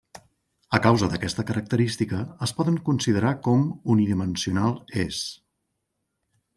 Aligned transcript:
A 0.77 0.79
causa 0.85 1.09
d'aquesta 1.11 1.45
característica 1.49 2.23
es 2.47 2.55
poden 2.61 2.81
considerar 2.89 3.35
com 3.49 3.69
unidimensional 3.97 4.75
és. 5.07 5.25